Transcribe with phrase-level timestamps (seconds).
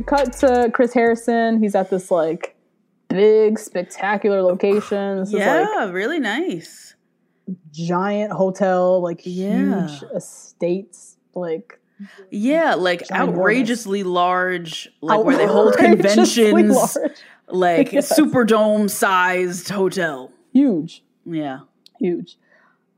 [0.00, 1.62] We cut to Chris Harrison.
[1.62, 2.56] He's at this like
[3.10, 5.18] big, spectacular location.
[5.18, 6.94] This is yeah, like really nice.
[7.70, 9.88] giant hotel, like Yeah.
[9.88, 11.78] huge estates, like
[12.30, 17.12] Yeah, like outrageously large, like where they hold conventions, large.
[17.48, 18.18] like Yes.
[18.18, 20.32] Superdome sized hotel.
[20.54, 21.04] huge.
[21.26, 21.58] Yeah.
[21.98, 22.38] huge.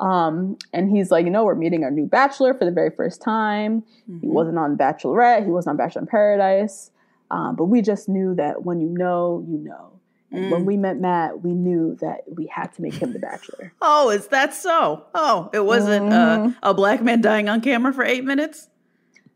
[0.00, 3.20] Um, and he's like, you know, we're meeting our new bachelor for the very first
[3.22, 3.84] time.
[4.06, 4.28] He Mm-hmm.
[4.32, 6.90] wasn't on Bachelorette, he wasn't on Bachelor in Paradise.
[7.30, 9.92] Um, but we just knew that when you know, you know.
[10.32, 10.50] And Mm.
[10.50, 13.72] when we met Matt, we knew that we had to make him the bachelor.
[13.82, 15.04] Oh, is that so?
[15.14, 16.50] Oh, it wasn't uh, Mm-hmm.
[16.62, 18.68] a black man dying on camera for eight minutes?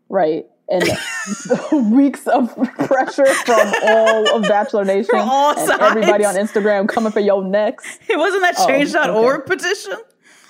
[0.08, 0.46] Right.
[0.68, 0.82] And
[1.94, 2.54] weeks of
[2.86, 6.36] pressure from all of Bachelor Nation From all and everybody on.
[6.36, 8.00] Instagram coming for your next.
[8.08, 9.98] It wasn't that Oh, change.org petition?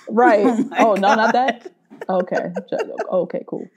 [0.09, 0.45] Right.
[0.79, 1.71] Oh Oh, no, not that.
[2.09, 2.51] Okay.
[3.11, 3.67] Okay, cool.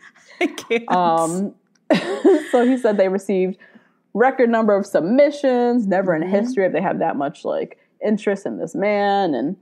[0.89, 1.55] Um,
[2.53, 3.57] so he said they received
[4.15, 5.87] record number of submissions.
[5.87, 6.23] Never Mm-hmm.
[6.35, 9.35] in history if they have that much like interest in this man.
[9.35, 9.57] And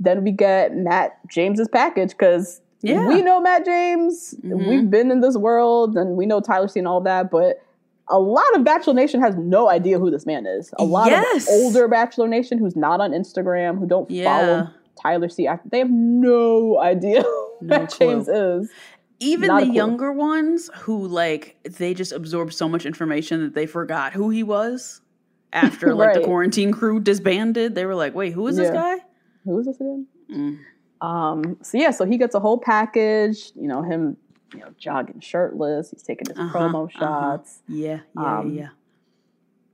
[0.00, 2.96] then we get Matt James's package because Yeah.
[2.96, 3.08] Mm-hmm.
[3.08, 4.34] we know Matt James.
[4.42, 7.62] We've been in this world and we know Tyler and all that, but.
[8.10, 10.72] A lot of Bachelor Nation has no idea who this man is.
[10.78, 11.46] A lot Yes.
[11.46, 14.24] of older Bachelor Nation who's not on Instagram, who don't Yeah.
[14.24, 14.68] follow
[15.00, 15.48] Tyler C.
[15.70, 17.24] They have no idea
[17.60, 18.08] No clue.
[18.16, 18.70] James is.
[19.20, 23.66] Even not the younger ones who like they just absorbed so much information that they
[23.66, 25.00] forgot who he was
[25.52, 27.74] after like the quarantine crew disbanded.
[27.74, 28.96] They were like, "Wait, who is this Yeah.
[28.96, 29.04] guy?"
[29.44, 30.06] who is this again?
[30.30, 30.58] Mm.
[31.00, 33.50] Um, so yeah, so he gets a whole package.
[33.56, 34.16] You know him,
[34.54, 35.90] you know, jogging shirtless.
[35.90, 36.98] He's taking his Uh-huh, promo uh-huh.
[37.36, 37.62] shots.
[37.66, 38.68] Yeah, yeah, Um, yeah.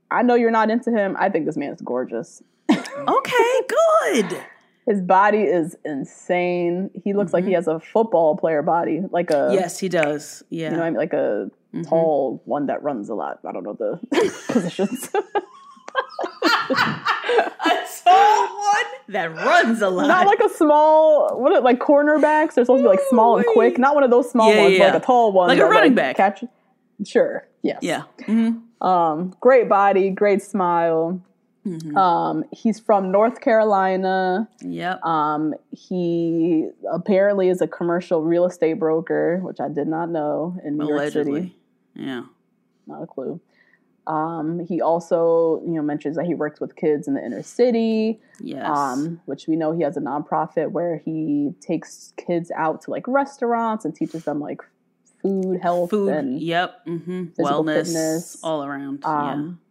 [0.09, 1.15] I know you're not into him.
[1.19, 2.41] I think this man is gorgeous.
[3.07, 4.37] Okay, good.
[4.85, 6.91] His body is insane.
[7.03, 9.53] He looks like he has a football player body, like a Mm-hmm.
[9.55, 10.43] Yes, he does.
[10.49, 10.65] Yeah.
[10.65, 11.87] you know, what I mean, like a Mhm.
[11.89, 13.39] tall one that runs a lot.
[13.45, 13.99] I don't know the
[14.47, 15.09] positions.
[16.69, 20.07] a tall one that runs a lot.
[20.07, 22.53] not like a small what are- like cornerbacks.
[22.53, 23.77] They're supposed to be like small and quick.
[23.77, 25.47] Not one of those small Yeah, ones, yeah, but like a tall one.
[25.49, 26.17] Like a running back.
[26.17, 26.43] Catch.
[27.05, 27.47] Sure.
[27.61, 27.79] Yes.
[27.81, 28.03] yeah.
[28.21, 28.61] Mhm.
[28.81, 31.19] Um, great body, great smile.
[31.65, 31.95] Mhm.
[31.97, 34.47] Um, he's from North Carolina.
[34.61, 35.03] Yep.
[35.03, 40.77] Um, he apparently is a commercial real estate broker, which I did not know in
[40.77, 41.57] New York City.
[41.95, 42.23] Yeah.
[42.87, 43.39] Not a clue.
[44.07, 48.19] Um, he also, you know, mentions that he works with kids in the inner city,
[48.39, 48.67] Yes.
[48.69, 53.07] um, which we know he has a nonprofit where he takes kids out to like
[53.07, 54.61] restaurants and teaches them like
[55.23, 56.09] food, health, Food.
[56.13, 56.81] and Yep.
[56.85, 57.85] hmm Wellness.
[57.85, 58.43] fitness.
[58.43, 59.03] All around.
[59.03, 59.64] Um, yeah.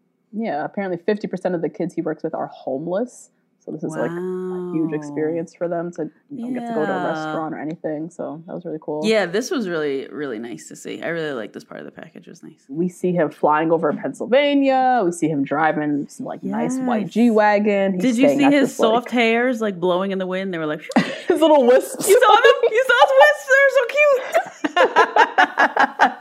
[0.65, 3.31] Apparently 50% of the kids he works with are homeless.
[3.65, 6.85] So this is like a huge experience for them to you know, get to go
[6.85, 8.11] to a restaurant or anything.
[8.11, 9.01] So that was really cool.
[9.05, 9.21] yeah.
[9.21, 9.27] Yeah.
[9.27, 11.03] This was really, really nice to see.
[11.03, 12.27] I really like this part of the package.
[12.27, 12.67] It was nice.
[12.69, 15.01] We see him flying over Pennsylvania.
[15.03, 17.97] We see him driving some like nice white G wagon.
[17.97, 20.53] Did you see his soft hairs like blowing in the wind?
[20.53, 20.83] They were like,
[21.29, 22.07] his little wisps?
[22.07, 22.55] you saw them?
[22.71, 23.49] You saw his wisps?
[23.49, 26.13] They're so cute.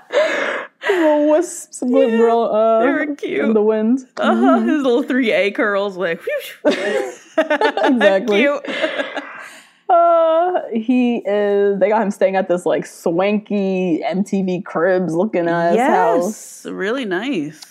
[1.23, 3.45] wisps of the girl, uh, they were cute.
[3.45, 3.99] in the wind.
[4.17, 4.59] Uh huh.
[4.59, 6.21] His little three A curls, like.
[7.37, 8.41] Exactly.
[8.41, 8.65] Cute.
[9.89, 11.79] Uh, he is.
[11.79, 16.65] They got him staying at this like swanky MTV Cribs looking ass house.
[16.65, 17.61] yes, really nice.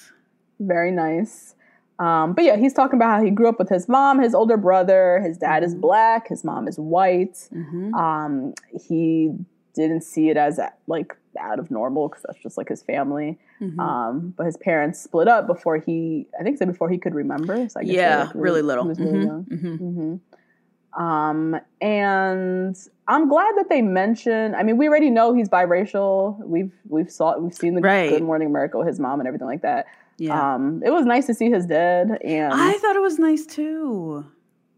[0.61, 1.57] Very nice.
[1.99, 4.57] Um, but yeah, he's talking about how he grew up with his mom, his older
[4.57, 5.21] brother.
[5.25, 5.65] His dad Mm-hmm.
[5.65, 6.29] is black.
[6.29, 7.49] His mom is white.
[7.51, 8.55] hmm Um,
[8.87, 9.33] he
[9.75, 13.39] didn't see it as like out of normal because that's just like his family.
[13.61, 13.79] Mhm.
[13.79, 17.69] Um, but his parents split up before he, I think, so before he could remember.
[17.69, 18.85] So I guess yeah, like, really little.
[18.85, 19.45] He was really Mhm, young.
[19.45, 19.79] mhm.
[19.79, 22.77] hmm Um, and
[23.09, 24.55] I'm glad that they mention.
[24.55, 26.39] I mean, we already know he's biracial.
[26.45, 28.11] We've we've saw we've seen the Right.
[28.11, 29.87] Good Morning America, with his mom, and everything like that.
[30.19, 30.55] Yeah.
[30.55, 34.27] Um, it was nice to see his dad, and I thought it was nice too.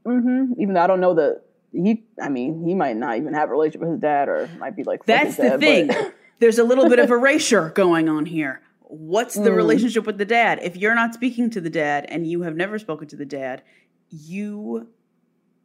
[0.06, 1.42] hmm even though I don't know that
[1.72, 2.04] he.
[2.22, 4.84] I mean, he might not even have a relationship with his dad, or might be
[4.84, 5.90] like That's the dad, thing.
[6.44, 8.60] There's a little bit of erasure going on here.
[8.82, 9.56] What's the Mm.
[9.56, 10.58] relationship with the dad?
[10.62, 13.62] If you're not speaking to the dad and you have never spoken to the dad,
[14.10, 14.88] you,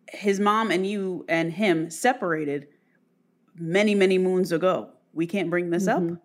[0.10, 2.70] his mom and you and him separated
[3.58, 4.92] many, many moons ago.
[5.12, 6.14] We can't bring this Mm-hmm.
[6.14, 6.20] up.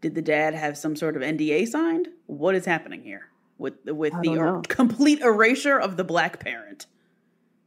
[0.00, 2.08] Did the dad have some sort of NDA signed?
[2.24, 3.26] What is happening here
[3.58, 6.86] with with I the er- complete erasure of the black parent?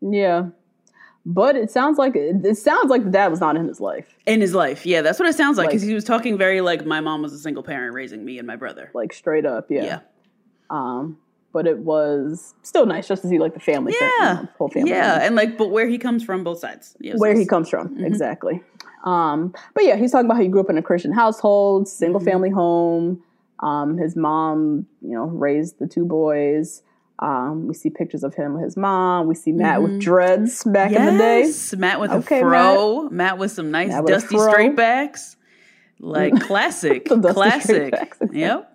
[0.02, 0.48] yeah.
[1.26, 4.42] But it sounds like it sounds like the dad was not in his life, In
[4.42, 5.70] his life, yeah, that's what it sounds like.
[5.70, 8.38] Because Like- he was talking very like my mom was a single parent raising me
[8.40, 8.92] and my brother.
[8.94, 9.68] like straight up.
[9.72, 9.84] Yeah.
[9.84, 10.00] yeah.
[10.70, 11.18] Um,
[11.54, 14.70] but it was still nice just to see like the family, thing, Yeah, know, whole
[14.70, 14.90] family.
[14.90, 16.98] yeah, and like, but where he comes from, both sides.
[17.00, 18.06] Yeah, where he comes from Mm-hmm.
[18.06, 18.62] exactly
[19.06, 22.22] um but yeah he's talking about how he grew up in a christian household single
[22.22, 22.30] Mm-hmm.
[22.30, 23.22] family home
[23.60, 26.82] um his mom you know raised the two boys
[27.20, 30.92] um we see pictures of him with his mom we see matt with dreads back
[30.92, 31.80] in the day Mm-hmm.
[31.80, 33.38] Matt with Okay, a fro, Matt.
[33.38, 35.36] with some nice with dusty straight backs,
[36.00, 37.62] like classic, classic.
[37.64, 38.18] straight backs.
[38.32, 38.70] Yep.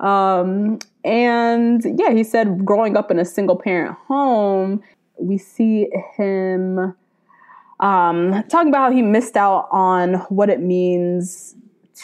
[0.00, 4.82] Um, and yeah, he said growing up in a single parent home,
[5.18, 6.94] we see him
[7.80, 11.54] um, talking about how he missed out on what it means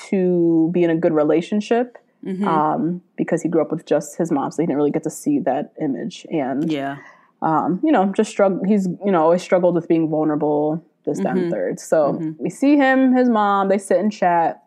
[0.09, 1.99] to be in a good relationship
[2.47, 5.11] um, because he grew up with just his mom, so he didn't really get to
[5.11, 6.27] see that image.
[6.31, 6.99] And Yeah.
[7.43, 8.61] um, you know, just struggle.
[8.65, 11.37] He's you know always struggled with being vulnerable, this, Mm-hmm.
[11.39, 11.81] and third.
[11.81, 13.69] So we see him, his mom.
[13.69, 14.63] They sit and chat.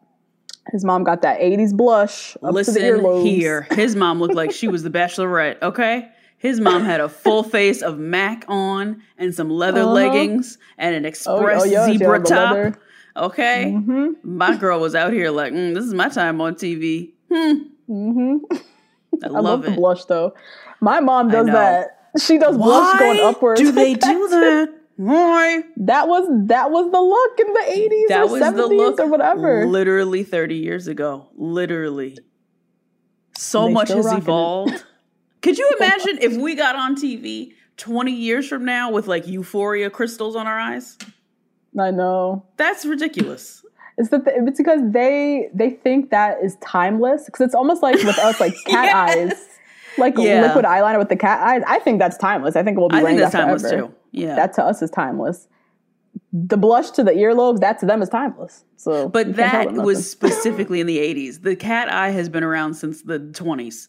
[0.71, 3.23] His mom got that '80s blush up to the Listen earlobes.
[3.23, 3.61] here.
[3.71, 6.09] His mom looked like she was the bachelorette, okay?
[6.37, 9.93] His mom had a full face of Mac on and some leather Uh-huh.
[9.93, 12.29] leggings and an express oh, yeah, zebra top.
[12.29, 12.75] leather.
[13.15, 13.73] Okay?
[13.77, 14.07] Mm-hmm.
[14.37, 17.13] My girl was out here like, mm, this is my time on TV.
[17.35, 17.53] Hmm.
[17.87, 18.35] hmm
[19.23, 19.69] I, I love, love, it.
[19.71, 20.33] the blush though.
[20.81, 22.09] My mom does that.
[22.19, 23.59] She does blush going upwards.
[23.59, 24.73] do they do that?
[24.97, 25.63] Why?
[25.77, 28.99] That was that was the look in the '80s That or was '70s the look
[28.99, 29.65] or whatever.
[29.67, 31.27] literally 30 years ago.
[31.35, 32.17] Literally.
[33.37, 34.17] So much has it.
[34.19, 34.83] evolved.
[35.41, 39.89] Could you imagine if we got on TV 20 years from now with like euphoria
[39.89, 40.97] crystals on our eyes?
[41.77, 42.45] I know.
[42.55, 43.64] That's ridiculous.
[43.97, 48.17] It's the it's because they they think that is timeless because it's almost like with
[48.19, 49.31] us like cat Yes.
[49.33, 49.47] eyes,
[49.97, 50.41] like Yeah.
[50.41, 51.63] liquid eyeliner with the cat eyes.
[51.65, 52.55] I think that's timeless.
[52.55, 53.87] I think it will be I think wearing that's that timeless forever.
[53.87, 53.93] too.
[54.11, 54.35] Yeah.
[54.35, 55.47] That to us is timeless.
[56.33, 58.63] The blush to the earlobes, that to them is timeless.
[58.77, 61.41] So, but that was specifically in the 80s.
[61.41, 63.87] The cat eye has been around since the 20s.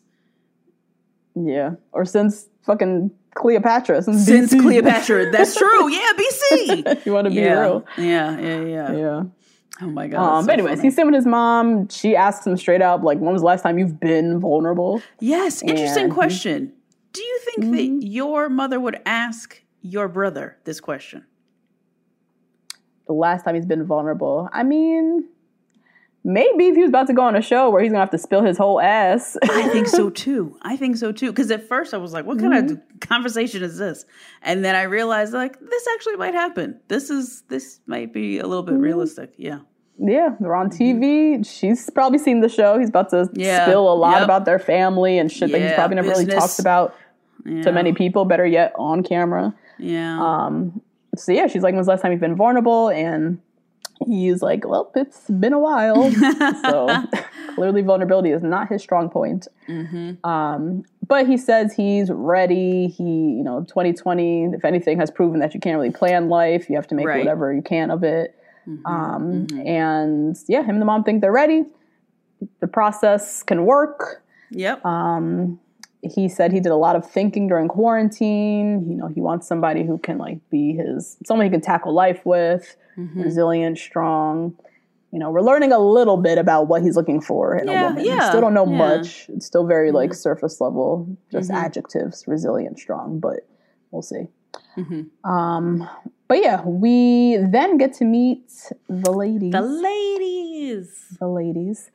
[1.35, 5.31] yeah, or since fucking Cleopatra, since, Since Cleopatra.
[5.31, 5.89] That's true.
[5.93, 7.07] Yeah, BC.
[7.07, 7.61] you want to be yeah.
[7.61, 9.23] real, yeah, yeah, yeah, yeah.
[9.83, 10.21] Oh my god.
[10.39, 10.87] Um, so anyways, funny.
[10.89, 11.89] he's sitting with his mom.
[11.89, 15.63] She asks him straight up, like, "When was the last time you've been vulnerable?" Yes,
[15.63, 16.73] interesting And- question.
[17.13, 17.73] Do you think Mm-hmm.
[18.01, 21.25] that your mother would ask your brother this question?
[23.07, 24.49] the last time he's been vulnerable.
[24.53, 25.29] I mean,
[26.29, 28.19] maybe if he was about to go on a show where he's gonna have to
[28.19, 29.37] spill his whole ass.
[29.45, 30.59] I think so too.
[30.63, 31.31] I think so too.
[31.31, 32.73] Because at first I was like, what kind Mm-hmm.
[32.95, 34.05] of conversation is this?
[34.43, 36.81] And then I realized like this actually might happen.
[36.89, 38.75] This is this might be a little Mm-hmm.
[38.75, 39.35] bit realistic.
[39.37, 39.61] Yeah.
[39.99, 41.47] yeah, they're on TV.
[41.47, 42.77] She's probably seen the show.
[42.79, 43.65] He's about to Yeah.
[43.65, 44.25] spill a lot Yep.
[44.25, 46.95] about their family and shit that he's probably never really talked about
[47.45, 47.63] Yeah.
[47.63, 48.25] to many people.
[48.25, 49.55] Better yet, on camera.
[49.79, 50.21] Yeah.
[50.21, 50.81] Um,
[51.17, 53.39] so yeah, she's like, "When's the last time you've been vulnerable?" And
[54.07, 56.11] he's like, "Well, it's been a while."
[56.63, 56.89] so
[57.55, 59.49] clearly, vulnerability is not his strong point.
[59.69, 60.25] Mm-hmm.
[60.29, 62.89] Um, but he says he's ready.
[62.89, 66.69] He, you know, 2020, if anything, has proven that you can't really plan life.
[66.69, 67.19] You have to make Right.
[67.19, 68.35] whatever you can of it.
[68.69, 68.87] Mm-hmm.
[68.87, 71.65] Um, And yeah, him and the mom think they're ready.
[72.61, 74.23] The process can work.
[74.51, 74.85] yep.
[74.85, 75.61] Um,
[76.03, 78.89] he said he did a lot of thinking during quarantine.
[78.89, 82.21] You know, he wants somebody who can like be his someone he can tackle life
[82.25, 83.21] with, Mm-hmm.
[83.23, 84.57] resilient, strong.
[85.13, 87.89] You know, we're learning a little bit about what he's looking for in Yeah, a
[87.89, 88.05] woman.
[88.05, 88.77] yeah, we still don't know yeah.
[88.79, 89.29] much.
[89.29, 90.17] It's still very like Mhm.
[90.17, 91.55] surface level, just Mhm.
[91.57, 93.41] adjectives, resilient, strong, but
[93.91, 94.29] we'll see.
[94.77, 95.07] Mhm.
[95.25, 95.89] Um,
[96.29, 98.51] but yeah, we then get to meet
[98.89, 101.17] the ladies The ladies.
[101.21, 101.91] the ladies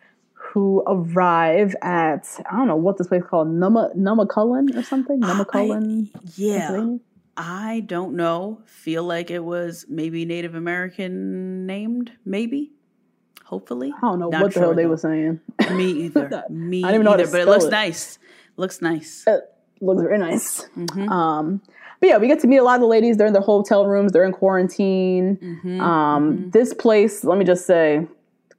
[0.51, 5.19] who arrive at I don't know what this place is called Numma Nummacullen or something
[5.21, 6.97] Nummacullen Yeah.
[7.37, 8.61] I don't know.
[8.65, 12.71] Feel like it was maybe Native American named, maybe.
[13.45, 13.93] Hopefully.
[13.97, 14.89] I don't know Not what the hell they though.
[14.89, 15.39] were saying.
[15.71, 16.43] Me either.
[16.49, 17.25] Me I don't know either.
[17.25, 17.71] to But it looks it.
[17.71, 18.19] nice.
[18.57, 19.23] Looks nice.
[19.27, 19.41] It
[19.79, 20.67] looks very nice.
[20.77, 21.09] Mm-hmm.
[21.09, 21.61] Um,
[22.01, 23.17] but yeah, we get to meet a lot of the ladies.
[23.17, 24.11] They're in their hotel rooms.
[24.11, 25.37] They're in quarantine.
[25.41, 25.81] Mm-hmm.
[25.81, 28.07] Um, This place, let me just say,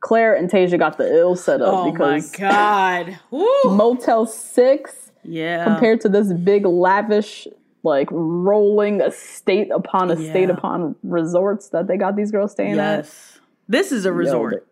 [0.03, 3.19] Clare and Tayshia got the ill set up Oh my because god.
[3.31, 3.47] Woo.
[3.67, 5.65] Motel Six Yeah.
[5.65, 7.47] compared to this big lavish
[7.85, 10.55] like rolling estate upon estate Yeah.
[10.55, 12.99] upon resorts that they got these girls staying at.
[12.99, 13.41] yes.
[13.69, 14.67] This is a resort.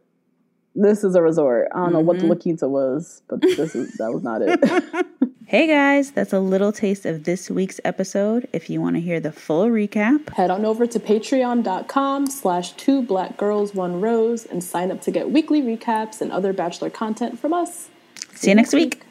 [0.75, 1.69] Yo, this is a resort.
[1.75, 2.31] I don't know what the Mm-hmm.
[2.31, 5.07] La Quinta was, but this is that was not it.
[5.47, 8.47] Hey guys, that's a little taste of this week's episode.
[8.53, 13.03] If you want to hear the full recap, Head on over to patreon.com slash two
[13.03, 17.41] black girls one rose and sign up to get weekly recaps and other bachelor content
[17.41, 17.89] from us.
[18.33, 19.03] see you next week.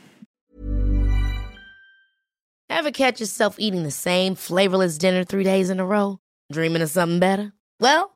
[2.69, 6.19] Ever catch yourself eating the same flavorless dinner three days in a row?
[6.53, 7.51] Dreaming of something better?
[7.81, 8.15] Well,